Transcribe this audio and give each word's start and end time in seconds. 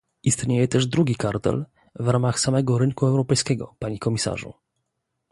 Istnieje 0.23 0.67
też 0.67 0.87
drugi 0.87 1.15
kartel, 1.15 1.65
w 1.95 2.07
ramach 2.07 2.39
samego 2.39 2.77
rynku 2.77 3.05
europejskiego, 3.05 3.75
panie 3.79 3.99
komisarzu 3.99 4.53